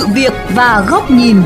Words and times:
sự 0.00 0.06
việc 0.06 0.32
và 0.54 0.84
góc 0.88 1.10
nhìn. 1.10 1.42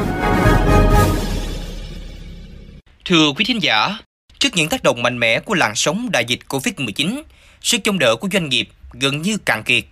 Thưa 3.04 3.32
quý 3.36 3.44
thính 3.44 3.62
giả, 3.62 3.98
trước 4.38 4.48
những 4.54 4.68
tác 4.68 4.82
động 4.82 5.02
mạnh 5.02 5.18
mẽ 5.18 5.40
của 5.40 5.54
làn 5.54 5.74
sóng 5.74 6.10
đại 6.10 6.24
dịch 6.24 6.38
Covid-19, 6.48 7.22
sức 7.62 7.80
chống 7.84 7.98
đỡ 7.98 8.16
của 8.16 8.28
doanh 8.32 8.48
nghiệp 8.48 8.68
gần 8.92 9.22
như 9.22 9.36
cạn 9.36 9.62
kiệt. 9.62 9.84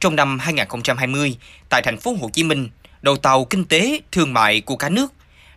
Trong 0.00 0.16
năm 0.16 0.38
2020, 0.38 1.36
tại 1.68 1.82
thành 1.82 1.98
phố 1.98 2.16
Hồ 2.20 2.30
Chí 2.32 2.42
Minh, 2.42 2.68
đầu 3.02 3.16
tàu 3.16 3.44
kinh 3.44 3.64
tế 3.64 4.00
thương 4.12 4.34
mại 4.34 4.60
của 4.60 4.76
cả 4.76 4.88
nước 4.88 5.12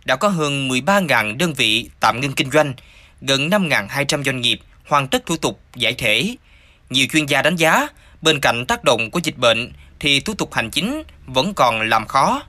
đã 0.05 0.15
có 0.15 0.27
hơn 0.27 0.69
13.000 0.69 1.37
đơn 1.37 1.53
vị 1.53 1.89
tạm 1.99 2.21
ngưng 2.21 2.33
kinh 2.33 2.51
doanh, 2.51 2.73
gần 3.21 3.49
5.200 3.49 4.23
doanh 4.23 4.41
nghiệp 4.41 4.59
hoàn 4.87 5.07
tất 5.07 5.25
thủ 5.25 5.37
tục 5.37 5.59
giải 5.75 5.93
thể. 5.93 6.35
Nhiều 6.89 7.07
chuyên 7.13 7.25
gia 7.25 7.41
đánh 7.41 7.55
giá, 7.55 7.87
bên 8.21 8.39
cạnh 8.39 8.65
tác 8.65 8.83
động 8.83 9.11
của 9.11 9.19
dịch 9.23 9.37
bệnh 9.37 9.71
thì 9.99 10.19
thủ 10.19 10.33
tục 10.33 10.53
hành 10.53 10.71
chính 10.71 11.03
vẫn 11.27 11.53
còn 11.53 11.89
làm 11.89 12.07
khó, 12.07 12.43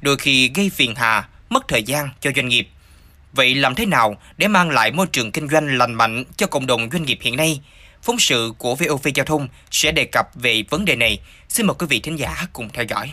đôi 0.00 0.16
khi 0.16 0.50
gây 0.54 0.70
phiền 0.70 0.94
hà, 0.94 1.28
mất 1.50 1.68
thời 1.68 1.82
gian 1.82 2.08
cho 2.20 2.30
doanh 2.36 2.48
nghiệp. 2.48 2.68
Vậy 3.32 3.54
làm 3.54 3.74
thế 3.74 3.86
nào 3.86 4.16
để 4.38 4.48
mang 4.48 4.70
lại 4.70 4.92
môi 4.92 5.06
trường 5.06 5.32
kinh 5.32 5.48
doanh 5.48 5.78
lành 5.78 5.94
mạnh 5.94 6.24
cho 6.36 6.46
cộng 6.46 6.66
đồng 6.66 6.88
doanh 6.92 7.02
nghiệp 7.02 7.18
hiện 7.20 7.36
nay? 7.36 7.60
Phóng 8.02 8.18
sự 8.18 8.52
của 8.58 8.74
VOV 8.74 9.08
Giao 9.14 9.26
thông 9.26 9.48
sẽ 9.70 9.92
đề 9.92 10.04
cập 10.04 10.26
về 10.34 10.62
vấn 10.70 10.84
đề 10.84 10.96
này. 10.96 11.20
Xin 11.48 11.66
mời 11.66 11.74
quý 11.78 11.86
vị 11.86 12.00
thính 12.00 12.18
giả 12.18 12.46
cùng 12.52 12.68
theo 12.72 12.84
dõi. 12.84 13.12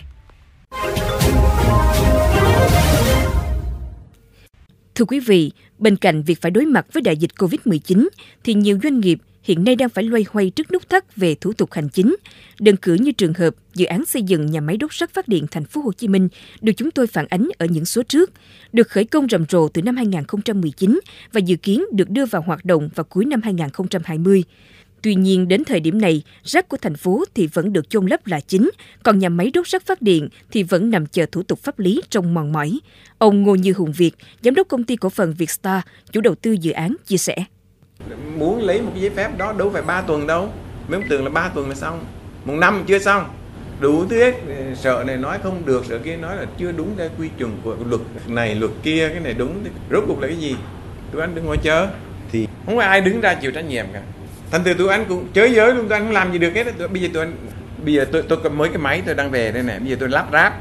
Thưa 4.95 5.05
quý 5.05 5.19
vị, 5.19 5.51
bên 5.77 5.97
cạnh 5.97 6.23
việc 6.23 6.41
phải 6.41 6.51
đối 6.51 6.65
mặt 6.65 6.85
với 6.93 7.01
đại 7.01 7.17
dịch 7.17 7.31
COVID-19 7.37 8.07
thì 8.43 8.53
nhiều 8.53 8.79
doanh 8.83 8.99
nghiệp 8.99 9.19
hiện 9.45 9.63
nay 9.63 9.75
đang 9.75 9.89
phải 9.89 10.03
loay 10.03 10.25
hoay 10.29 10.49
trước 10.49 10.71
nút 10.71 10.89
thắt 10.89 11.15
về 11.15 11.35
thủ 11.35 11.53
tục 11.53 11.73
hành 11.73 11.89
chính. 11.89 12.15
Đơn 12.59 12.75
cử 12.75 12.93
như 12.93 13.11
trường 13.11 13.33
hợp 13.33 13.55
dự 13.73 13.85
án 13.85 14.05
xây 14.05 14.21
dựng 14.21 14.45
nhà 14.45 14.61
máy 14.61 14.77
đốt 14.77 14.93
sắt 14.93 15.13
phát 15.13 15.27
điện 15.27 15.45
thành 15.51 15.65
phố 15.65 15.81
Hồ 15.81 15.91
Chí 15.91 16.07
Minh 16.07 16.29
được 16.61 16.73
chúng 16.77 16.91
tôi 16.91 17.07
phản 17.07 17.25
ánh 17.29 17.49
ở 17.57 17.65
những 17.65 17.85
số 17.85 18.03
trước, 18.03 18.31
được 18.73 18.89
khởi 18.89 19.05
công 19.05 19.27
rầm 19.29 19.45
rộ 19.49 19.67
từ 19.67 19.81
năm 19.81 19.95
2019 19.95 20.99
và 21.33 21.39
dự 21.39 21.55
kiến 21.55 21.85
được 21.91 22.09
đưa 22.09 22.25
vào 22.25 22.41
hoạt 22.41 22.65
động 22.65 22.89
vào 22.95 23.03
cuối 23.03 23.25
năm 23.25 23.41
2020. 23.43 24.43
Tuy 25.01 25.15
nhiên, 25.15 25.47
đến 25.47 25.63
thời 25.63 25.79
điểm 25.79 26.01
này, 26.01 26.23
rác 26.43 26.69
của 26.69 26.77
thành 26.77 26.95
phố 26.95 27.23
thì 27.33 27.47
vẫn 27.47 27.73
được 27.73 27.89
chôn 27.89 28.05
lấp 28.05 28.27
là 28.27 28.39
chính, 28.39 28.69
còn 29.03 29.19
nhà 29.19 29.29
máy 29.29 29.51
đốt 29.53 29.67
rác 29.67 29.85
phát 29.85 30.01
điện 30.01 30.29
thì 30.51 30.63
vẫn 30.63 30.89
nằm 30.89 31.05
chờ 31.05 31.25
thủ 31.31 31.43
tục 31.43 31.59
pháp 31.59 31.79
lý 31.79 32.01
trong 32.09 32.33
mòn 32.33 32.51
mỏi. 32.51 32.79
Ông 33.17 33.43
Ngô 33.43 33.55
Như 33.55 33.73
Hùng 33.73 33.91
Việt, 33.91 34.11
giám 34.43 34.55
đốc 34.55 34.67
công 34.67 34.83
ty 34.83 34.95
cổ 34.95 35.09
phần 35.09 35.33
Vietstar, 35.33 35.81
chủ 36.11 36.21
đầu 36.21 36.35
tư 36.35 36.51
dự 36.61 36.71
án, 36.71 36.95
chia 37.05 37.17
sẻ. 37.17 37.45
Muốn 38.37 38.61
lấy 38.61 38.81
một 38.81 38.91
cái 38.93 39.01
giấy 39.01 39.09
phép 39.09 39.37
đó 39.37 39.53
đâu 39.57 39.69
phải 39.69 39.81
3 39.81 40.01
tuần 40.01 40.27
đâu. 40.27 40.49
Mấy 40.87 40.99
ông 40.99 41.09
tưởng 41.09 41.23
là 41.23 41.29
3 41.29 41.49
tuần 41.49 41.69
là 41.69 41.75
xong. 41.75 42.05
Một 42.45 42.53
năm 42.53 42.83
chưa 42.87 42.99
xong. 42.99 43.25
Đủ 43.79 44.05
thứ 44.09 44.19
hết. 44.19 44.33
Sợ 44.75 45.03
này 45.07 45.17
nói 45.17 45.37
không 45.43 45.65
được, 45.65 45.85
sợ 45.85 45.99
kia 45.99 46.15
nói 46.15 46.35
là 46.35 46.45
chưa 46.57 46.71
đúng 46.71 46.97
theo 46.97 47.09
quy 47.19 47.29
chuẩn 47.37 47.57
của 47.63 47.75
luật 47.85 48.01
này, 48.27 48.55
luật 48.55 48.71
kia, 48.83 49.09
cái 49.09 49.19
này 49.19 49.33
đúng. 49.33 49.63
Rốt 49.91 50.03
cuộc 50.07 50.21
là 50.21 50.27
cái 50.27 50.37
gì? 50.37 50.55
Tụi 51.11 51.21
anh 51.21 51.35
đứng 51.35 51.45
ngồi 51.45 51.57
chờ. 51.57 51.87
Thì 52.31 52.47
không 52.65 52.75
có 52.75 52.83
ai 52.83 53.01
đứng 53.01 53.21
ra 53.21 53.33
chịu 53.33 53.51
trách 53.51 53.65
nhiệm 53.65 53.85
cả 53.93 54.01
thành 54.51 54.61
từ 54.63 54.73
tụi 54.73 54.89
anh 54.89 55.05
cũng 55.09 55.27
chới 55.33 55.53
giới 55.53 55.73
luôn 55.73 55.89
tụi 55.89 55.97
anh 55.97 56.03
không 56.03 56.13
làm 56.13 56.31
gì 56.31 56.37
được 56.37 56.55
hết 56.55 56.77
tụi, 56.77 56.87
bây 56.87 57.01
giờ 57.01 57.09
tụi 57.13 57.23
anh 57.23 57.35
bây 57.85 57.93
giờ 57.93 58.05
tôi 58.11 58.23
tôi 58.29 58.49
mới 58.49 58.69
cái 58.69 58.77
máy 58.77 59.01
tôi 59.05 59.15
đang 59.15 59.31
về 59.31 59.51
đây 59.51 59.63
này 59.63 59.79
bây 59.79 59.89
giờ 59.89 59.95
tôi 59.99 60.09
lắp 60.09 60.27
ráp 60.33 60.53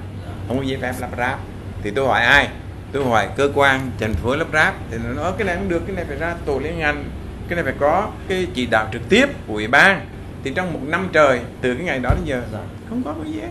không 0.48 0.58
có 0.58 0.64
giấy 0.64 0.78
phép 0.82 0.92
lắp 1.00 1.10
ráp 1.18 1.38
thì 1.82 1.90
tôi 1.90 2.06
hỏi 2.06 2.20
ai 2.20 2.48
tôi 2.92 3.04
hỏi 3.04 3.28
cơ 3.36 3.50
quan 3.54 3.90
thành 4.00 4.14
phố 4.14 4.36
lắp 4.36 4.46
ráp 4.52 4.74
thì 4.90 4.96
nó 5.04 5.22
nói 5.22 5.32
cái 5.38 5.46
này 5.46 5.56
không 5.56 5.68
được 5.68 5.82
cái 5.86 5.96
này 5.96 6.04
phải 6.08 6.16
ra 6.16 6.34
tổ 6.46 6.58
liên 6.58 6.78
ngành 6.78 7.04
cái 7.48 7.56
này 7.56 7.64
phải 7.64 7.74
có 7.80 8.12
cái 8.28 8.46
chỉ 8.54 8.66
đạo 8.66 8.88
trực 8.92 9.02
tiếp 9.08 9.26
của 9.46 9.54
ủy 9.54 9.66
ban 9.66 10.06
thì 10.44 10.52
trong 10.54 10.72
một 10.72 10.80
năm 10.86 11.08
trời 11.12 11.40
từ 11.60 11.74
cái 11.74 11.84
ngày 11.84 11.98
đó 11.98 12.10
đến 12.14 12.24
giờ 12.24 12.42
không 12.88 13.02
có 13.04 13.14
cái 13.22 13.32
gì 13.32 13.40
hết 13.40 13.48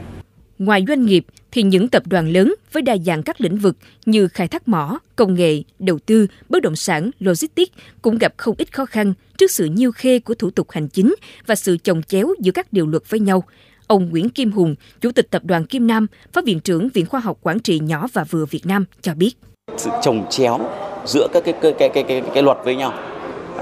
Ngoài 0.59 0.85
doanh 0.87 1.05
nghiệp 1.05 1.25
thì 1.51 1.63
những 1.63 1.87
tập 1.87 2.03
đoàn 2.07 2.29
lớn 2.29 2.53
với 2.71 2.81
đa 2.81 2.97
dạng 2.97 3.23
các 3.23 3.41
lĩnh 3.41 3.57
vực 3.57 3.77
như 4.05 4.27
khai 4.27 4.47
thác 4.47 4.67
mỏ, 4.67 4.99
công 5.15 5.33
nghệ, 5.33 5.63
đầu 5.79 5.99
tư, 6.05 6.27
bất 6.49 6.61
động 6.63 6.75
sản, 6.75 7.11
logistics 7.19 7.71
cũng 8.01 8.17
gặp 8.17 8.33
không 8.37 8.55
ít 8.57 8.73
khó 8.73 8.85
khăn 8.85 9.13
trước 9.37 9.51
sự 9.51 9.65
nhiêu 9.65 9.91
khê 9.91 10.19
của 10.19 10.33
thủ 10.33 10.49
tục 10.49 10.71
hành 10.71 10.87
chính 10.87 11.15
và 11.45 11.55
sự 11.55 11.77
chồng 11.83 12.03
chéo 12.03 12.33
giữa 12.39 12.51
các 12.51 12.73
điều 12.73 12.87
luật 12.87 13.03
với 13.09 13.19
nhau. 13.19 13.43
Ông 13.87 14.09
Nguyễn 14.09 14.29
Kim 14.29 14.51
Hùng, 14.51 14.75
Chủ 15.01 15.11
tịch 15.11 15.27
Tập 15.29 15.41
đoàn 15.45 15.65
Kim 15.65 15.87
Nam, 15.87 16.07
Phó 16.33 16.41
Viện 16.45 16.59
trưởng 16.59 16.89
Viện 16.89 17.05
Khoa 17.05 17.19
học 17.19 17.37
Quản 17.41 17.59
trị 17.59 17.79
nhỏ 17.79 18.07
và 18.13 18.23
vừa 18.23 18.45
Việt 18.45 18.65
Nam 18.65 18.85
cho 19.01 19.13
biết. 19.13 19.31
Sự 19.77 19.89
chồng 20.03 20.25
chéo 20.29 20.59
giữa 21.05 21.27
các 21.33 21.43
cái 21.45 21.53
cái 21.61 21.73
cái 21.79 21.89
cái 21.93 22.03
cái, 22.07 22.23
cái 22.33 22.43
luật 22.43 22.57
với 22.63 22.75
nhau. 22.75 23.12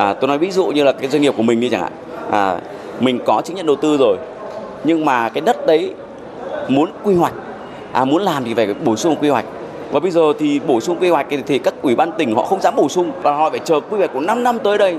À, 0.01 0.13
tôi 0.13 0.27
nói 0.27 0.37
ví 0.37 0.51
dụ 0.51 0.67
như 0.67 0.83
là 0.83 0.91
cái 0.91 1.09
doanh 1.09 1.21
nghiệp 1.21 1.33
của 1.37 1.43
mình 1.43 1.59
đi 1.59 1.69
chẳng 1.69 1.81
hạn. 1.81 1.93
À, 2.31 2.61
mình 2.99 3.19
có 3.25 3.41
chứng 3.45 3.55
nhận 3.55 3.65
đầu 3.65 3.75
tư 3.75 3.97
rồi, 3.97 4.17
nhưng 4.83 5.05
mà 5.05 5.29
cái 5.29 5.41
đất 5.41 5.65
đấy 5.65 5.93
muốn 6.67 6.91
quy 7.03 7.15
hoạch 7.15 7.33
à, 7.91 8.05
muốn 8.05 8.21
làm 8.21 8.43
thì 8.45 8.53
phải 8.53 8.73
bổ 8.73 8.95
sung 8.95 9.15
quy 9.21 9.29
hoạch 9.29 9.45
và 9.91 9.99
bây 9.99 10.11
giờ 10.11 10.21
thì 10.39 10.59
bổ 10.59 10.79
sung 10.79 10.97
quy 10.99 11.09
hoạch 11.09 11.27
thì 11.47 11.59
các 11.59 11.73
ủy 11.81 11.95
ban 11.95 12.11
tỉnh 12.17 12.35
họ 12.35 12.43
không 12.43 12.61
dám 12.61 12.75
bổ 12.75 12.89
sung 12.89 13.11
và 13.21 13.35
họ 13.35 13.49
phải 13.49 13.59
chờ 13.59 13.79
quy 13.79 13.97
hoạch 13.97 14.13
của 14.13 14.19
5 14.19 14.43
năm 14.43 14.57
tới 14.63 14.77
đây. 14.77 14.95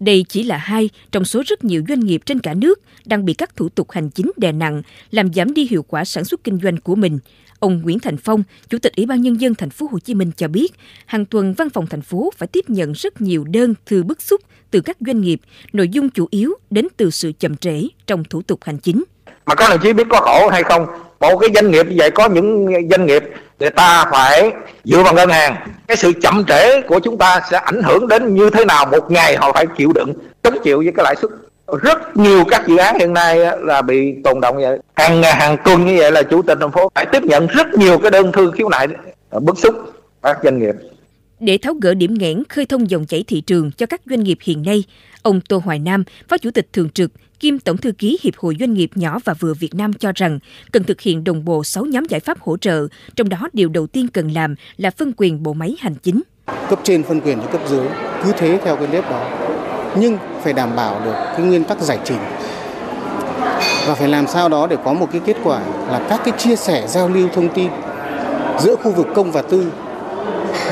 Đây 0.00 0.24
chỉ 0.28 0.42
là 0.42 0.56
hai 0.56 0.90
trong 1.12 1.24
số 1.24 1.42
rất 1.46 1.64
nhiều 1.64 1.82
doanh 1.88 2.00
nghiệp 2.00 2.22
trên 2.26 2.40
cả 2.40 2.54
nước 2.54 2.80
đang 3.04 3.24
bị 3.24 3.34
các 3.34 3.56
thủ 3.56 3.68
tục 3.68 3.90
hành 3.90 4.10
chính 4.10 4.30
đè 4.36 4.52
nặng, 4.52 4.82
làm 5.10 5.32
giảm 5.32 5.54
đi 5.54 5.66
hiệu 5.70 5.84
quả 5.88 6.04
sản 6.04 6.24
xuất 6.24 6.44
kinh 6.44 6.58
doanh 6.62 6.76
của 6.76 6.94
mình. 6.94 7.18
Ông 7.60 7.80
Nguyễn 7.82 8.00
Thành 8.00 8.16
Phong, 8.16 8.42
Chủ 8.68 8.78
tịch 8.78 8.96
Ủy 8.96 9.06
ban 9.06 9.22
nhân 9.22 9.40
dân 9.40 9.54
thành 9.54 9.70
phố 9.70 9.88
Hồ 9.92 9.98
Chí 9.98 10.14
Minh 10.14 10.30
cho 10.36 10.48
biết, 10.48 10.72
hàng 11.06 11.24
tuần 11.24 11.54
văn 11.54 11.70
phòng 11.70 11.86
thành 11.86 12.02
phố 12.02 12.32
phải 12.36 12.48
tiếp 12.48 12.64
nhận 12.70 12.92
rất 12.92 13.20
nhiều 13.20 13.44
đơn 13.44 13.74
thư 13.86 14.02
bức 14.02 14.22
xúc 14.22 14.40
từ 14.70 14.80
các 14.80 14.96
doanh 15.00 15.20
nghiệp, 15.20 15.40
nội 15.72 15.88
dung 15.88 16.10
chủ 16.10 16.28
yếu 16.30 16.54
đến 16.70 16.88
từ 16.96 17.10
sự 17.10 17.32
chậm 17.38 17.56
trễ 17.56 17.82
trong 18.06 18.24
thủ 18.24 18.42
tục 18.42 18.60
hành 18.62 18.78
chính. 18.78 19.04
Mà 19.46 19.54
các 19.54 19.70
đồng 19.70 19.80
chí 19.82 19.92
biết 19.92 20.06
có 20.10 20.20
khổ 20.20 20.48
hay 20.48 20.62
không? 20.62 20.86
Một 21.20 21.38
cái 21.38 21.50
doanh 21.54 21.70
nghiệp 21.70 21.86
như 21.86 21.94
vậy 21.98 22.10
có 22.10 22.28
những 22.28 22.66
doanh 22.90 23.06
nghiệp 23.06 23.22
người 23.60 23.70
ta 23.70 24.04
phải 24.10 24.52
dựa 24.84 25.02
vào 25.02 25.14
ngân 25.14 25.28
hàng. 25.28 25.56
Cái 25.86 25.96
sự 25.96 26.12
chậm 26.22 26.44
trễ 26.48 26.80
của 26.80 26.98
chúng 26.98 27.18
ta 27.18 27.40
sẽ 27.50 27.56
ảnh 27.58 27.82
hưởng 27.82 28.08
đến 28.08 28.34
như 28.34 28.50
thế 28.50 28.64
nào 28.64 28.86
một 28.86 29.10
ngày 29.10 29.36
họ 29.36 29.52
phải 29.52 29.66
chịu 29.76 29.92
đựng 29.92 30.12
chống 30.42 30.58
chịu 30.64 30.78
với 30.78 30.92
cái 30.96 31.04
lãi 31.04 31.14
suất 31.16 31.30
rất 31.82 32.16
nhiều 32.16 32.44
các 32.44 32.68
dự 32.68 32.76
án 32.76 32.98
hiện 32.98 33.12
nay 33.12 33.38
là 33.58 33.82
bị 33.82 34.14
tồn 34.24 34.40
động 34.40 34.56
vậy 34.56 34.78
hàng 34.96 35.20
ngày 35.20 35.34
hàng 35.34 35.56
tuần 35.64 35.86
như 35.86 35.96
vậy 35.98 36.12
là 36.12 36.22
chủ 36.22 36.42
tịch 36.42 36.58
thành 36.60 36.72
phố 36.72 36.90
phải 36.94 37.06
tiếp 37.12 37.22
nhận 37.24 37.46
rất 37.46 37.74
nhiều 37.74 37.98
cái 37.98 38.10
đơn 38.10 38.32
thư 38.32 38.50
khiếu 38.50 38.68
nại 38.68 38.86
bức 39.40 39.58
xúc 39.58 39.74
các 40.22 40.38
doanh 40.42 40.58
nghiệp 40.58 40.74
để 41.40 41.58
tháo 41.58 41.74
gỡ 41.74 41.94
điểm 41.94 42.14
nghẽn 42.14 42.42
khơi 42.48 42.66
thông 42.66 42.90
dòng 42.90 43.06
chảy 43.06 43.24
thị 43.26 43.40
trường 43.40 43.70
cho 43.70 43.86
các 43.86 44.00
doanh 44.06 44.22
nghiệp 44.22 44.38
hiện 44.42 44.62
nay, 44.62 44.84
ông 45.22 45.40
Tô 45.40 45.62
Hoài 45.64 45.78
Nam, 45.78 46.04
Phó 46.28 46.38
Chủ 46.38 46.50
tịch 46.50 46.68
Thường 46.72 46.90
trực, 46.90 47.10
kiêm 47.40 47.58
Tổng 47.58 47.76
thư 47.76 47.92
ký 47.92 48.18
Hiệp 48.22 48.36
hội 48.36 48.56
Doanh 48.60 48.74
nghiệp 48.74 48.90
nhỏ 48.94 49.18
và 49.24 49.34
vừa 49.34 49.54
Việt 49.54 49.74
Nam 49.74 49.92
cho 49.92 50.12
rằng 50.14 50.38
cần 50.72 50.84
thực 50.84 51.00
hiện 51.00 51.24
đồng 51.24 51.44
bộ 51.44 51.64
6 51.64 51.84
nhóm 51.84 52.04
giải 52.04 52.20
pháp 52.20 52.40
hỗ 52.40 52.56
trợ, 52.56 52.86
trong 53.16 53.28
đó 53.28 53.48
điều 53.52 53.68
đầu 53.68 53.86
tiên 53.86 54.08
cần 54.08 54.28
làm 54.28 54.54
là 54.76 54.90
phân 54.90 55.12
quyền 55.16 55.42
bộ 55.42 55.52
máy 55.52 55.76
hành 55.80 55.94
chính. 56.02 56.22
Cấp 56.70 56.80
trên 56.82 57.02
phân 57.02 57.20
quyền 57.20 57.38
cho 57.40 57.46
cấp 57.46 57.60
dưới, 57.68 57.86
cứ 58.24 58.32
thế 58.38 58.58
theo 58.64 58.76
cái 58.76 58.88
nếp 58.92 59.10
đó. 59.10 59.55
Nhưng 59.98 60.18
phải 60.42 60.52
đảm 60.52 60.76
bảo 60.76 61.00
được 61.04 61.14
cái 61.36 61.40
nguyên 61.46 61.64
tắc 61.64 61.80
giải 61.80 61.98
trình 62.04 62.18
và 63.86 63.94
phải 63.94 64.08
làm 64.08 64.26
sao 64.26 64.48
đó 64.48 64.66
để 64.66 64.76
có 64.84 64.92
một 64.92 65.08
cái 65.12 65.20
kết 65.24 65.36
quả 65.44 65.60
là 65.90 66.06
các 66.08 66.20
cái 66.24 66.34
chia 66.38 66.56
sẻ 66.56 66.86
giao 66.88 67.08
lưu 67.08 67.28
thông 67.34 67.48
tin 67.48 67.70
giữa 68.60 68.76
khu 68.76 68.90
vực 68.90 69.06
công 69.14 69.32
và 69.32 69.42
tư 69.42 69.72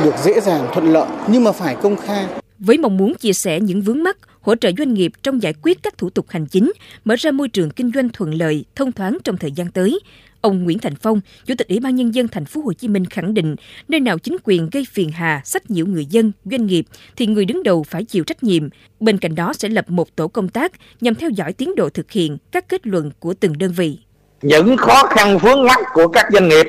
được 0.04 0.14
dễ 0.22 0.40
dàng 0.40 0.66
thuận 0.72 0.92
lợi 0.92 1.06
nhưng 1.26 1.44
mà 1.44 1.52
phải 1.52 1.76
công 1.82 1.96
khai. 1.96 2.26
Với 2.58 2.78
mong 2.78 2.96
muốn 2.96 3.14
chia 3.14 3.32
sẻ 3.32 3.60
những 3.60 3.82
vướng 3.82 4.02
mắc, 4.02 4.16
hỗ 4.44 4.54
trợ 4.54 4.70
doanh 4.78 4.94
nghiệp 4.94 5.12
trong 5.22 5.42
giải 5.42 5.54
quyết 5.62 5.82
các 5.82 5.98
thủ 5.98 6.10
tục 6.10 6.26
hành 6.28 6.46
chính, 6.46 6.72
mở 7.04 7.14
ra 7.18 7.30
môi 7.30 7.48
trường 7.48 7.70
kinh 7.70 7.90
doanh 7.94 8.08
thuận 8.08 8.34
lợi, 8.34 8.64
thông 8.74 8.92
thoáng 8.92 9.18
trong 9.24 9.36
thời 9.36 9.52
gian 9.52 9.70
tới, 9.70 9.98
Ông 10.40 10.64
Nguyễn 10.64 10.78
Thành 10.78 10.94
Phong, 11.02 11.20
Chủ 11.46 11.54
tịch 11.58 11.68
Ủy 11.68 11.80
ban 11.80 11.94
nhân 11.94 12.14
dân 12.14 12.28
thành 12.28 12.44
phố 12.44 12.60
Hồ 12.64 12.72
Chí 12.72 12.88
Minh 12.88 13.04
khẳng 13.06 13.34
định, 13.34 13.56
nơi 13.88 14.00
nào 14.00 14.18
chính 14.18 14.36
quyền 14.44 14.68
gây 14.72 14.86
phiền 14.92 15.10
hà, 15.10 15.40
sách 15.44 15.70
nhiễu 15.70 15.86
người 15.86 16.06
dân, 16.06 16.32
doanh 16.44 16.66
nghiệp 16.66 16.84
thì 17.16 17.26
người 17.26 17.44
đứng 17.44 17.62
đầu 17.62 17.82
phải 17.82 18.04
chịu 18.04 18.24
trách 18.24 18.42
nhiệm. 18.42 18.68
Bên 19.00 19.18
cạnh 19.18 19.34
đó 19.34 19.52
sẽ 19.52 19.68
lập 19.68 19.84
một 19.88 20.16
tổ 20.16 20.28
công 20.28 20.48
tác 20.48 20.72
nhằm 21.00 21.14
theo 21.14 21.30
dõi 21.30 21.52
tiến 21.52 21.74
độ 21.76 21.88
thực 21.88 22.10
hiện 22.10 22.38
các 22.52 22.68
kết 22.68 22.86
luận 22.86 23.10
của 23.18 23.34
từng 23.34 23.58
đơn 23.58 23.72
vị. 23.72 23.98
Những 24.42 24.76
khó 24.76 25.02
khăn 25.10 25.38
vướng 25.38 25.66
mắt 25.66 25.78
của 25.92 26.08
các 26.08 26.26
doanh 26.32 26.48
nghiệp 26.48 26.66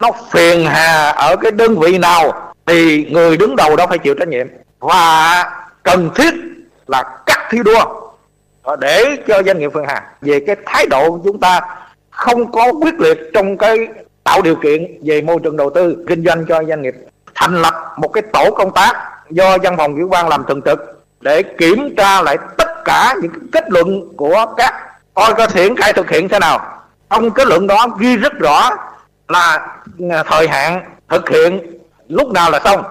nó 0.00 0.10
phiền 0.32 0.66
hà 0.66 1.10
ở 1.10 1.36
cái 1.36 1.52
đơn 1.52 1.78
vị 1.78 1.98
nào 1.98 2.52
thì 2.66 3.04
người 3.04 3.36
đứng 3.36 3.56
đầu 3.56 3.76
đó 3.76 3.86
phải 3.86 3.98
chịu 3.98 4.14
trách 4.14 4.28
nhiệm 4.28 4.46
và 4.80 5.44
cần 5.82 6.10
thiết 6.14 6.34
là 6.86 7.02
cắt 7.26 7.48
thi 7.50 7.58
đua 7.64 8.10
để 8.80 9.16
cho 9.28 9.42
doanh 9.42 9.58
nghiệp 9.58 9.70
phương 9.74 9.86
hà 9.88 10.02
về 10.20 10.40
cái 10.46 10.56
thái 10.66 10.86
độ 10.86 11.10
của 11.10 11.20
chúng 11.24 11.40
ta 11.40 11.60
không 12.10 12.52
có 12.52 12.72
quyết 12.72 12.94
liệt 13.00 13.18
trong 13.34 13.58
cái 13.58 13.78
tạo 14.24 14.42
điều 14.42 14.56
kiện 14.56 15.00
về 15.04 15.22
môi 15.22 15.36
trường 15.42 15.56
đầu 15.56 15.70
tư, 15.70 16.04
kinh 16.08 16.24
doanh 16.24 16.46
cho 16.46 16.62
doanh 16.64 16.82
nghiệp, 16.82 16.94
thành 17.34 17.62
lập 17.62 17.74
một 17.96 18.08
cái 18.08 18.22
tổ 18.32 18.50
công 18.50 18.72
tác 18.74 18.94
do 19.30 19.58
văn 19.62 19.76
phòng 19.76 19.94
ủy 19.94 20.04
ban 20.06 20.28
làm 20.28 20.44
thường 20.48 20.60
trực 20.64 21.04
để 21.20 21.42
kiểm 21.42 21.94
tra 21.96 22.22
lại 22.22 22.38
tất 22.58 22.68
cả 22.84 23.14
những 23.22 23.32
kết 23.52 23.64
luận 23.70 24.16
của 24.16 24.46
các 24.56 24.74
coi 25.14 25.34
có 25.34 25.46
triển 25.46 25.76
khai 25.76 25.92
thực 25.92 26.10
hiện 26.10 26.28
thế 26.28 26.38
nào 26.38 26.82
ông 27.08 27.30
kết 27.30 27.46
luận 27.48 27.66
đó 27.66 27.86
ghi 27.98 28.16
rất 28.16 28.32
rõ 28.38 28.70
là 29.28 29.66
à, 30.10 30.22
thời 30.26 30.48
hạn 30.48 30.84
thực 31.08 31.28
hiện 31.28 31.60
lúc 32.08 32.32
nào 32.32 32.50
là 32.50 32.60
xong. 32.64 32.84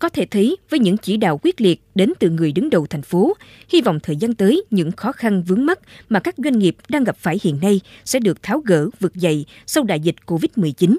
Có 0.00 0.08
thể 0.08 0.26
thấy 0.30 0.56
với 0.70 0.78
những 0.78 0.96
chỉ 0.96 1.16
đạo 1.16 1.40
quyết 1.42 1.60
liệt 1.60 1.82
đến 1.94 2.12
từ 2.18 2.30
người 2.30 2.52
đứng 2.52 2.70
đầu 2.70 2.86
thành 2.90 3.02
phố, 3.02 3.36
hy 3.68 3.80
vọng 3.80 4.00
thời 4.02 4.16
gian 4.16 4.34
tới 4.34 4.62
những 4.70 4.92
khó 4.92 5.12
khăn 5.12 5.42
vướng 5.42 5.66
mắt 5.66 5.78
mà 6.08 6.20
các 6.20 6.34
doanh 6.38 6.58
nghiệp 6.58 6.76
đang 6.88 7.04
gặp 7.04 7.16
phải 7.18 7.38
hiện 7.42 7.58
nay 7.62 7.80
sẽ 8.04 8.18
được 8.18 8.42
tháo 8.42 8.58
gỡ 8.58 8.88
vượt 9.00 9.14
dậy 9.14 9.44
sau 9.66 9.84
đại 9.84 10.00
dịch 10.00 10.14
Covid-19. 10.26 10.96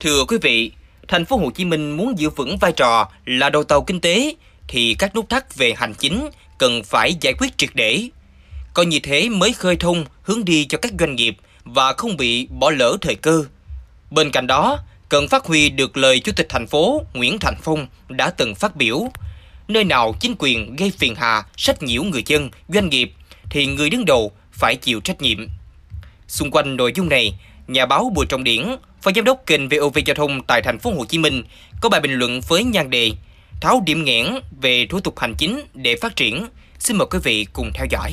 Thưa 0.00 0.24
quý 0.28 0.38
vị, 0.42 0.72
thành 1.08 1.24
phố 1.24 1.36
Hồ 1.36 1.50
Chí 1.50 1.64
Minh 1.64 1.96
muốn 1.96 2.18
giữ 2.18 2.30
vững 2.30 2.58
vai 2.58 2.72
trò 2.72 3.08
là 3.26 3.50
đầu 3.50 3.64
tàu 3.64 3.82
kinh 3.82 4.00
tế 4.00 4.34
thì 4.68 4.94
các 4.98 5.14
nút 5.14 5.28
thắt 5.28 5.56
về 5.56 5.72
hành 5.76 5.94
chính 5.98 6.28
cần 6.58 6.82
phải 6.84 7.14
giải 7.20 7.34
quyết 7.38 7.58
triệt 7.58 7.70
để. 7.74 8.08
Có 8.74 8.82
như 8.82 8.98
thế 9.02 9.28
mới 9.28 9.52
khơi 9.52 9.76
thông 9.76 10.04
hướng 10.22 10.44
đi 10.44 10.64
cho 10.64 10.78
các 10.78 10.92
doanh 10.98 11.14
nghiệp 11.14 11.36
và 11.64 11.92
không 11.92 12.16
bị 12.16 12.46
bỏ 12.46 12.70
lỡ 12.70 12.96
thời 13.00 13.14
cơ. 13.14 13.44
Bên 14.14 14.30
cạnh 14.30 14.46
đó, 14.46 14.78
cần 15.08 15.28
phát 15.28 15.44
huy 15.44 15.68
được 15.68 15.96
lời 15.96 16.20
Chủ 16.20 16.32
tịch 16.36 16.46
thành 16.48 16.66
phố 16.66 17.02
Nguyễn 17.14 17.38
Thành 17.38 17.54
Phong 17.62 17.86
đã 18.08 18.30
từng 18.30 18.54
phát 18.54 18.76
biểu. 18.76 19.08
Nơi 19.68 19.84
nào 19.84 20.14
chính 20.20 20.34
quyền 20.38 20.76
gây 20.76 20.92
phiền 20.98 21.14
hà, 21.14 21.42
sách 21.56 21.82
nhiễu 21.82 22.02
người 22.02 22.22
dân, 22.26 22.50
doanh 22.68 22.88
nghiệp 22.88 23.12
thì 23.50 23.66
người 23.66 23.90
đứng 23.90 24.04
đầu 24.04 24.32
phải 24.52 24.76
chịu 24.76 25.00
trách 25.00 25.22
nhiệm. 25.22 25.48
Xung 26.28 26.50
quanh 26.50 26.76
nội 26.76 26.92
dung 26.94 27.08
này, 27.08 27.34
nhà 27.66 27.86
báo 27.86 28.12
Bùi 28.14 28.26
Trọng 28.26 28.44
Điển, 28.44 28.66
phó 29.02 29.10
giám 29.14 29.24
đốc 29.24 29.42
kênh 29.46 29.68
VOV 29.68 29.98
Giao 30.06 30.14
thông 30.14 30.42
tại 30.42 30.62
thành 30.62 30.78
phố 30.78 30.90
Hồ 30.90 31.04
Chí 31.04 31.18
Minh 31.18 31.44
có 31.80 31.88
bài 31.88 32.00
bình 32.00 32.12
luận 32.12 32.40
với 32.48 32.64
nhan 32.64 32.90
đề 32.90 33.12
tháo 33.60 33.82
điểm 33.86 34.04
nghẽn 34.04 34.26
về 34.60 34.86
thủ 34.90 35.00
tục 35.00 35.18
hành 35.18 35.34
chính 35.38 35.62
để 35.74 35.96
phát 36.00 36.16
triển. 36.16 36.46
Xin 36.78 36.96
mời 36.96 37.06
quý 37.10 37.18
vị 37.22 37.46
cùng 37.52 37.70
theo 37.74 37.86
dõi. 37.90 38.12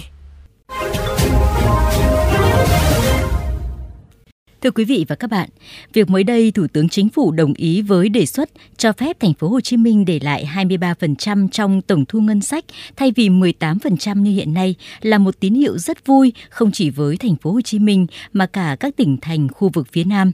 Thưa 4.62 4.72
quý 4.72 4.86
vị 4.86 5.06
và 5.08 5.16
các 5.16 5.30
bạn, 5.30 5.50
việc 5.94 6.10
mới 6.10 6.24
đây 6.24 6.52
Thủ 6.52 6.68
tướng 6.74 6.90
Chính 6.90 7.10
phủ 7.10 7.32
đồng 7.32 7.54
ý 7.54 7.82
với 7.82 8.10
đề 8.10 8.26
xuất 8.26 8.50
cho 8.78 8.94
phép 8.94 9.20
thành 9.20 9.34
phố 9.34 9.48
Hồ 9.48 9.62
Chí 9.62 9.78
Minh 9.78 10.06
để 10.06 10.20
lại 10.24 10.50
23% 10.56 11.48
trong 11.48 11.82
tổng 11.82 12.06
thu 12.06 12.20
ngân 12.20 12.42
sách 12.42 12.66
thay 12.96 13.12
vì 13.16 13.30
18% 13.30 14.22
như 14.22 14.32
hiện 14.32 14.54
nay 14.54 14.76
là 15.02 15.18
một 15.18 15.40
tín 15.40 15.54
hiệu 15.54 15.78
rất 15.78 16.06
vui 16.06 16.34
không 16.50 16.72
chỉ 16.72 16.90
với 16.90 17.18
thành 17.18 17.36
phố 17.36 17.52
Hồ 17.52 17.62
Chí 17.62 17.80
Minh 17.80 18.08
mà 18.34 18.46
cả 18.46 18.78
các 18.80 18.96
tỉnh 18.98 19.18
thành 19.22 19.48
khu 19.48 19.70
vực 19.74 19.88
phía 19.92 20.04
Nam. 20.04 20.32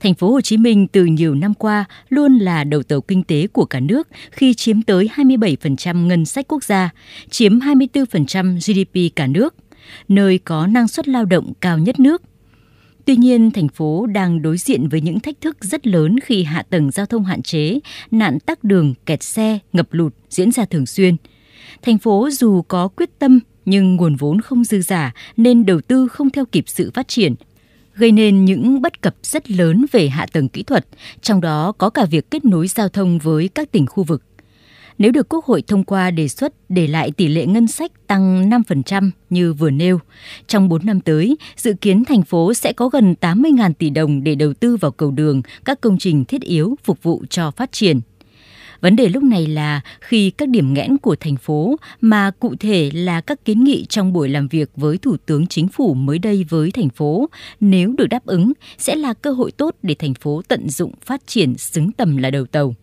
Thành 0.00 0.14
phố 0.14 0.32
Hồ 0.32 0.40
Chí 0.40 0.56
Minh 0.56 0.86
từ 0.88 1.04
nhiều 1.04 1.34
năm 1.34 1.54
qua 1.54 1.84
luôn 2.08 2.38
là 2.38 2.64
đầu 2.64 2.82
tàu 2.82 3.00
kinh 3.00 3.22
tế 3.22 3.46
của 3.46 3.64
cả 3.64 3.80
nước 3.80 4.08
khi 4.30 4.54
chiếm 4.54 4.82
tới 4.82 5.10
27% 5.16 6.06
ngân 6.06 6.24
sách 6.24 6.48
quốc 6.48 6.64
gia, 6.64 6.90
chiếm 7.30 7.58
24% 7.58 8.56
GDP 8.56 9.16
cả 9.16 9.26
nước, 9.26 9.54
nơi 10.08 10.38
có 10.38 10.66
năng 10.66 10.88
suất 10.88 11.08
lao 11.08 11.24
động 11.24 11.52
cao 11.60 11.78
nhất 11.78 12.00
nước 12.00 12.22
Tuy 13.08 13.16
nhiên, 13.16 13.50
thành 13.50 13.68
phố 13.68 14.06
đang 14.06 14.42
đối 14.42 14.58
diện 14.58 14.88
với 14.88 15.00
những 15.00 15.20
thách 15.20 15.40
thức 15.40 15.56
rất 15.60 15.86
lớn 15.86 16.16
khi 16.20 16.42
hạ 16.42 16.62
tầng 16.70 16.90
giao 16.90 17.06
thông 17.06 17.24
hạn 17.24 17.42
chế, 17.42 17.78
nạn 18.10 18.40
tắc 18.40 18.64
đường, 18.64 18.94
kẹt 19.06 19.22
xe, 19.22 19.58
ngập 19.72 19.88
lụt 19.90 20.14
diễn 20.30 20.50
ra 20.50 20.64
thường 20.64 20.86
xuyên. 20.86 21.16
Thành 21.82 21.98
phố 21.98 22.28
dù 22.32 22.62
có 22.62 22.88
quyết 22.88 23.18
tâm 23.18 23.40
nhưng 23.64 23.96
nguồn 23.96 24.16
vốn 24.16 24.40
không 24.40 24.64
dư 24.64 24.82
giả 24.82 25.14
nên 25.36 25.66
đầu 25.66 25.80
tư 25.80 26.08
không 26.08 26.30
theo 26.30 26.44
kịp 26.44 26.64
sự 26.66 26.90
phát 26.94 27.08
triển, 27.08 27.34
gây 27.94 28.12
nên 28.12 28.44
những 28.44 28.82
bất 28.82 29.00
cập 29.00 29.14
rất 29.22 29.50
lớn 29.50 29.84
về 29.92 30.08
hạ 30.08 30.26
tầng 30.32 30.48
kỹ 30.48 30.62
thuật, 30.62 30.86
trong 31.20 31.40
đó 31.40 31.72
có 31.78 31.90
cả 31.90 32.04
việc 32.04 32.30
kết 32.30 32.44
nối 32.44 32.68
giao 32.68 32.88
thông 32.88 33.18
với 33.18 33.48
các 33.48 33.72
tỉnh 33.72 33.86
khu 33.86 34.04
vực 34.04 34.22
nếu 34.98 35.12
được 35.12 35.28
Quốc 35.28 35.44
hội 35.44 35.62
thông 35.62 35.84
qua 35.84 36.10
đề 36.10 36.28
xuất 36.28 36.52
để 36.68 36.86
lại 36.86 37.10
tỷ 37.10 37.28
lệ 37.28 37.46
ngân 37.46 37.66
sách 37.66 37.92
tăng 38.06 38.50
5% 38.50 39.10
như 39.30 39.52
vừa 39.52 39.70
nêu. 39.70 40.00
Trong 40.46 40.68
4 40.68 40.86
năm 40.86 41.00
tới, 41.00 41.36
dự 41.56 41.74
kiến 41.80 42.04
thành 42.04 42.22
phố 42.22 42.54
sẽ 42.54 42.72
có 42.72 42.88
gần 42.88 43.14
80.000 43.20 43.72
tỷ 43.72 43.90
đồng 43.90 44.24
để 44.24 44.34
đầu 44.34 44.52
tư 44.54 44.76
vào 44.76 44.90
cầu 44.90 45.10
đường, 45.10 45.42
các 45.64 45.80
công 45.80 45.98
trình 45.98 46.24
thiết 46.24 46.42
yếu 46.42 46.76
phục 46.84 47.02
vụ 47.02 47.24
cho 47.30 47.50
phát 47.50 47.72
triển. 47.72 48.00
Vấn 48.80 48.96
đề 48.96 49.08
lúc 49.08 49.22
này 49.22 49.46
là 49.46 49.80
khi 50.00 50.30
các 50.30 50.48
điểm 50.48 50.74
nghẽn 50.74 50.98
của 50.98 51.16
thành 51.20 51.36
phố 51.36 51.76
mà 52.00 52.30
cụ 52.30 52.54
thể 52.60 52.90
là 52.94 53.20
các 53.20 53.44
kiến 53.44 53.64
nghị 53.64 53.86
trong 53.88 54.12
buổi 54.12 54.28
làm 54.28 54.48
việc 54.48 54.70
với 54.76 54.98
Thủ 54.98 55.16
tướng 55.26 55.46
Chính 55.46 55.68
phủ 55.68 55.94
mới 55.94 56.18
đây 56.18 56.44
với 56.48 56.70
thành 56.70 56.88
phố, 56.88 57.28
nếu 57.60 57.94
được 57.98 58.06
đáp 58.06 58.26
ứng 58.26 58.52
sẽ 58.78 58.96
là 58.96 59.14
cơ 59.14 59.30
hội 59.30 59.50
tốt 59.50 59.76
để 59.82 59.94
thành 59.98 60.14
phố 60.14 60.42
tận 60.48 60.68
dụng 60.68 60.92
phát 61.04 61.26
triển 61.26 61.58
xứng 61.58 61.92
tầm 61.92 62.16
là 62.16 62.30
đầu 62.30 62.46
tàu. 62.46 62.74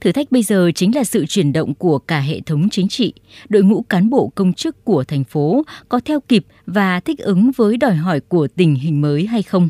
Thử 0.00 0.12
thách 0.12 0.32
bây 0.32 0.42
giờ 0.42 0.70
chính 0.74 0.94
là 0.94 1.04
sự 1.04 1.26
chuyển 1.26 1.52
động 1.52 1.74
của 1.74 1.98
cả 1.98 2.20
hệ 2.20 2.40
thống 2.40 2.68
chính 2.70 2.88
trị, 2.88 3.12
đội 3.48 3.62
ngũ 3.62 3.82
cán 3.82 4.10
bộ 4.10 4.32
công 4.34 4.52
chức 4.52 4.84
của 4.84 5.04
thành 5.04 5.24
phố 5.24 5.62
có 5.88 6.00
theo 6.04 6.20
kịp 6.20 6.44
và 6.66 7.00
thích 7.00 7.18
ứng 7.18 7.50
với 7.56 7.76
đòi 7.76 7.94
hỏi 7.94 8.20
của 8.20 8.48
tình 8.56 8.74
hình 8.74 9.00
mới 9.00 9.26
hay 9.26 9.42
không. 9.42 9.68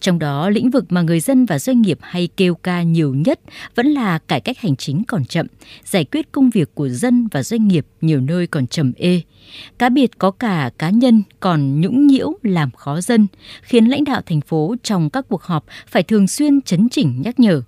Trong 0.00 0.18
đó, 0.18 0.50
lĩnh 0.50 0.70
vực 0.70 0.84
mà 0.88 1.02
người 1.02 1.20
dân 1.20 1.46
và 1.46 1.58
doanh 1.58 1.82
nghiệp 1.82 1.98
hay 2.00 2.28
kêu 2.36 2.54
ca 2.54 2.82
nhiều 2.82 3.14
nhất 3.14 3.40
vẫn 3.74 3.86
là 3.86 4.18
cải 4.18 4.40
cách 4.40 4.58
hành 4.58 4.76
chính 4.76 5.04
còn 5.04 5.24
chậm, 5.24 5.46
giải 5.84 6.04
quyết 6.04 6.32
công 6.32 6.50
việc 6.50 6.74
của 6.74 6.88
dân 6.88 7.28
và 7.32 7.42
doanh 7.42 7.68
nghiệp 7.68 7.86
nhiều 8.00 8.20
nơi 8.20 8.46
còn 8.46 8.66
trầm 8.66 8.92
ê. 8.96 9.20
Cá 9.78 9.88
biệt 9.88 10.18
có 10.18 10.30
cả 10.30 10.70
cá 10.78 10.90
nhân 10.90 11.22
còn 11.40 11.80
nhũng 11.80 12.06
nhiễu 12.06 12.32
làm 12.42 12.70
khó 12.70 13.00
dân, 13.00 13.26
khiến 13.62 13.84
lãnh 13.84 14.04
đạo 14.04 14.20
thành 14.26 14.40
phố 14.40 14.74
trong 14.82 15.10
các 15.10 15.26
cuộc 15.28 15.42
họp 15.42 15.64
phải 15.86 16.02
thường 16.02 16.28
xuyên 16.28 16.60
chấn 16.62 16.88
chỉnh 16.88 17.22
nhắc 17.22 17.40
nhở. 17.40 17.62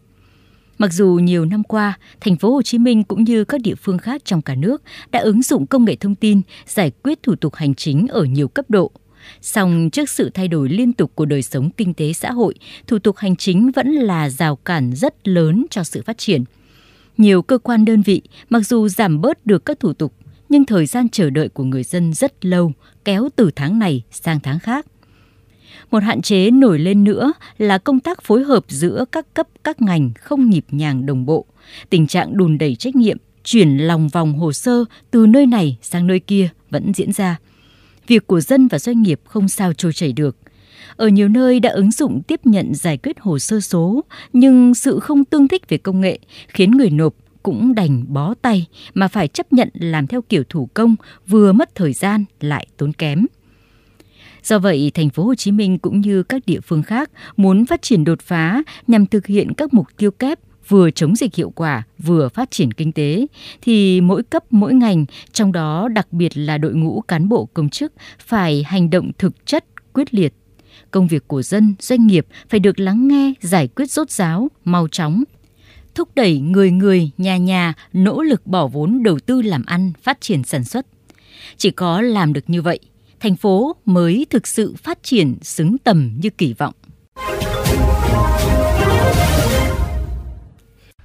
Mặc 0.79 0.93
dù 0.93 1.19
nhiều 1.23 1.45
năm 1.45 1.63
qua, 1.65 1.99
thành 2.21 2.37
phố 2.37 2.55
Hồ 2.55 2.63
Chí 2.63 2.79
Minh 2.79 3.05
cũng 3.05 3.25
như 3.25 3.45
các 3.45 3.61
địa 3.61 3.75
phương 3.75 3.99
khác 3.99 4.23
trong 4.25 4.43
cả 4.43 4.55
nước 4.55 4.83
đã 5.11 5.21
ứng 5.21 5.43
dụng 5.43 5.67
công 5.67 5.85
nghệ 5.85 5.97
thông 5.97 6.15
tin 6.15 6.41
giải 6.67 6.93
quyết 7.03 7.23
thủ 7.23 7.35
tục 7.35 7.55
hành 7.55 7.75
chính 7.75 8.07
ở 8.09 8.25
nhiều 8.25 8.49
cấp 8.49 8.65
độ. 8.69 8.91
Song 9.41 9.91
trước 9.91 10.11
sự 10.11 10.31
thay 10.35 10.49
đổi 10.49 10.69
liên 10.69 10.93
tục 10.93 11.13
của 11.15 11.25
đời 11.25 11.43
sống 11.43 11.71
kinh 11.71 11.95
tế 11.95 12.13
xã 12.13 12.33
hội, 12.33 12.55
thủ 12.87 12.99
tục 12.99 13.17
hành 13.17 13.37
chính 13.37 13.71
vẫn 13.71 13.89
là 13.89 14.31
rào 14.31 14.57
cản 14.57 14.93
rất 14.95 15.29
lớn 15.29 15.67
cho 15.71 15.85
sự 15.85 16.03
phát 16.03 16.19
triển. 16.19 16.45
Nhiều 17.17 17.43
cơ 17.43 17.59
quan 17.59 17.85
đơn 17.85 18.03
vị 18.03 18.23
mặc 18.51 18.61
dù 18.61 18.89
giảm 18.89 19.21
bớt 19.21 19.47
được 19.47 19.65
các 19.65 19.81
thủ 19.81 19.93
tục, 19.93 20.13
nhưng 20.49 20.65
thời 20.65 20.87
gian 20.87 21.09
chờ 21.09 21.31
đợi 21.31 21.49
của 21.49 21.65
người 21.65 21.83
dân 21.83 22.15
rất 22.15 22.45
lâu, 22.45 22.73
kéo 23.05 23.29
từ 23.37 23.51
tháng 23.57 23.79
này 23.79 24.03
sang 24.11 24.41
tháng 24.41 24.59
khác. 24.59 24.87
Một 25.91 26.03
hạn 26.03 26.23
chế 26.23 26.51
nổi 26.51 26.79
lên 26.79 27.05
nữa 27.05 27.33
là 27.59 27.79
công 27.79 28.01
tác 28.01 28.23
phối 28.23 28.45
hợp 28.45 28.65
giữa 28.69 29.05
các 29.13 29.35
cấp 29.35 29.49
các 29.65 29.83
ngành 29.83 30.11
không 30.21 30.51
nhịp 30.51 30.65
nhàng 30.71 31.07
đồng 31.07 31.27
bộ, 31.27 31.47
tình 31.91 32.07
trạng 32.07 32.37
đùn 32.37 32.59
đẩy 32.59 32.75
trách 32.75 32.97
nhiệm, 32.97 33.17
chuyển 33.45 33.79
lòng 33.79 34.09
vòng 34.09 34.39
hồ 34.39 34.53
sơ 34.53 34.85
từ 35.11 35.27
nơi 35.27 35.47
này 35.47 35.79
sang 35.83 36.07
nơi 36.07 36.21
kia 36.21 36.49
vẫn 36.71 36.93
diễn 36.95 37.13
ra. 37.13 37.39
Việc 38.07 38.27
của 38.27 38.41
dân 38.41 38.69
và 38.69 38.79
doanh 38.79 39.03
nghiệp 39.03 39.21
không 39.25 39.49
sao 39.49 39.73
trôi 39.73 39.93
chảy 39.93 40.13
được. 40.13 40.37
Ở 40.97 41.09
nhiều 41.09 41.29
nơi 41.29 41.61
đã 41.61 41.71
ứng 41.71 41.91
dụng 41.91 42.23
tiếp 42.23 42.41
nhận 42.45 42.75
giải 42.75 42.97
quyết 42.97 43.21
hồ 43.21 43.39
sơ 43.39 43.61
số, 43.61 44.05
nhưng 44.33 44.75
sự 44.75 45.01
không 45.01 45.25
tương 45.25 45.49
thích 45.49 45.69
về 45.69 45.79
công 45.79 46.01
nghệ 46.01 46.19
khiến 46.49 46.71
người 46.71 46.91
nộp 46.91 47.15
cũng 47.43 47.75
đành 47.75 48.05
bó 48.09 48.35
tay 48.43 48.67
mà 48.95 49.09
phải 49.09 49.29
chấp 49.29 49.53
nhận 49.53 49.69
làm 49.75 50.07
theo 50.07 50.23
kiểu 50.23 50.43
thủ 50.49 50.69
công, 50.75 50.97
vừa 51.27 51.53
mất 51.53 51.75
thời 51.75 51.93
gian 51.93 52.25
lại 52.41 52.67
tốn 52.77 52.93
kém. 52.93 53.27
Do 54.45 54.59
vậy, 54.59 54.91
thành 54.95 55.11
phố 55.11 55.25
Hồ 55.25 55.35
Chí 55.35 55.53
Minh 55.53 55.79
cũng 55.79 56.01
như 56.01 56.23
các 56.23 56.43
địa 56.47 56.61
phương 56.61 56.83
khác 56.83 57.11
muốn 57.37 57.67
phát 57.67 57.83
triển 57.83 58.05
đột 58.05 58.21
phá 58.21 58.63
nhằm 58.87 59.07
thực 59.07 59.27
hiện 59.27 59.55
các 59.55 59.75
mục 59.75 59.87
tiêu 59.97 60.11
kép 60.11 60.39
vừa 60.69 60.91
chống 60.91 61.17
dịch 61.17 61.35
hiệu 61.35 61.51
quả, 61.51 61.83
vừa 61.99 62.29
phát 62.29 62.51
triển 62.51 62.73
kinh 62.73 62.93
tế, 62.93 63.27
thì 63.63 64.01
mỗi 64.01 64.23
cấp 64.23 64.43
mỗi 64.51 64.75
ngành, 64.75 65.05
trong 65.33 65.53
đó 65.53 65.89
đặc 65.89 66.13
biệt 66.13 66.37
là 66.37 66.59
đội 66.59 66.75
ngũ 66.75 67.01
cán 67.01 67.29
bộ 67.29 67.49
công 67.55 67.69
chức, 67.69 67.93
phải 68.19 68.63
hành 68.63 68.91
động 68.91 69.11
thực 69.19 69.47
chất, 69.47 69.65
quyết 69.93 70.15
liệt. 70.15 70.35
Công 70.91 71.07
việc 71.07 71.29
của 71.29 71.43
dân, 71.43 71.75
doanh 71.81 72.07
nghiệp 72.07 72.27
phải 72.49 72.61
được 72.61 72.81
lắng 72.81 73.09
nghe, 73.09 73.33
giải 73.41 73.69
quyết 73.69 73.91
rốt 73.91 74.11
ráo, 74.11 74.49
mau 74.65 74.89
chóng, 74.89 75.25
thúc 75.95 76.09
đẩy 76.15 76.39
người 76.39 76.71
người, 76.71 77.11
nhà 77.19 77.37
nhà 77.37 77.75
nỗ 77.93 78.23
lực 78.23 78.47
bỏ 78.47 78.67
vốn 78.67 79.03
đầu 79.03 79.19
tư 79.19 79.43
làm 79.43 79.65
ăn, 79.67 79.93
phát 80.03 80.21
triển 80.21 80.45
sản 80.45 80.65
xuất. 80.65 80.87
Chỉ 81.57 81.71
có 81.71 82.01
làm 82.01 82.33
được 82.33 82.51
như 82.51 82.63
vậy, 82.63 82.81
thành 83.25 83.37
phố 83.37 83.77
mới 83.85 84.27
thực 84.31 84.47
sự 84.47 84.75
phát 84.83 85.03
triển 85.03 85.37
xứng 85.43 85.79
tầm 85.79 86.17
như 86.23 86.31
kỳ 86.31 86.55
vọng. 86.59 86.75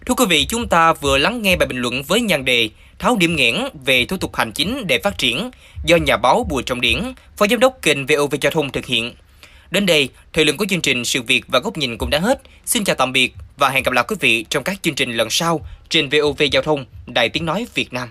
Thưa 0.06 0.14
quý 0.18 0.26
vị, 0.30 0.46
chúng 0.50 0.68
ta 0.68 0.94
vừa 0.94 1.18
lắng 1.18 1.42
nghe 1.42 1.56
bài 1.56 1.68
bình 1.68 1.78
luận 1.78 2.04
với 2.04 2.22
nhan 2.22 2.46
đề 2.46 2.70
Tháo 3.00 3.18
điểm 3.18 3.36
nghẽn 3.36 3.56
về 3.86 4.06
thủ 4.06 4.18
tục 4.18 4.36
hành 4.36 4.52
chính 4.52 4.88
để 4.88 5.00
phát 5.04 5.18
triển 5.18 5.52
do 5.86 5.98
nhà 5.98 6.18
báo 6.18 6.46
Bùi 6.50 6.64
Trọng 6.64 6.82
Điển, 6.82 7.00
Phó 7.38 7.48
Giám 7.48 7.60
đốc 7.60 7.82
kênh 7.82 8.06
VOV 8.06 8.36
Giao 8.42 8.52
thông 8.52 8.70
thực 8.70 8.86
hiện. 8.86 9.14
Đến 9.72 9.86
đây, 9.86 10.10
thời 10.34 10.46
lượng 10.46 10.58
của 10.58 10.66
chương 10.70 10.82
trình 10.82 11.06
Sự 11.06 11.22
Việc 11.22 11.46
và 11.48 11.60
Góc 11.60 11.78
Nhìn 11.78 11.98
cũng 11.98 12.10
đã 12.10 12.20
hết. 12.20 12.42
Xin 12.66 12.84
chào 12.84 12.96
tạm 12.96 13.14
biệt 13.14 13.34
và 13.58 13.70
hẹn 13.70 13.84
gặp 13.84 13.94
lại 13.94 14.06
quý 14.08 14.16
vị 14.20 14.46
trong 14.50 14.64
các 14.64 14.84
chương 14.84 14.96
trình 14.96 15.12
lần 15.12 15.30
sau 15.30 15.62
trên 15.90 16.10
VOV 16.10 16.42
Giao 16.52 16.64
thông, 16.64 16.86
Đài 17.08 17.30
Tiếng 17.30 17.46
Nói 17.46 17.68
Việt 17.74 17.94
Nam. 17.94 18.10